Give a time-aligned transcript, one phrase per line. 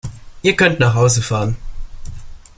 [0.41, 1.57] Ihr könnt nach Hause fahren!